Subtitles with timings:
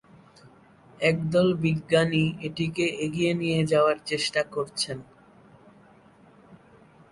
[1.01, 4.97] একদল বিজ্ঞানী এটিকে এগিয়ে নিয়ে যাওয়ার চেষ্টা করছেন।